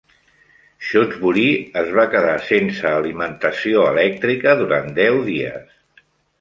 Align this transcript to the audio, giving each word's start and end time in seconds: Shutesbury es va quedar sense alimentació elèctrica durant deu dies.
Shutesbury 0.87 1.43
es 1.83 1.91
va 1.99 2.07
quedar 2.15 2.33
sense 2.49 2.91
alimentació 3.01 3.87
elèctrica 3.93 4.59
durant 4.65 4.93
deu 5.01 5.25
dies. 5.33 5.81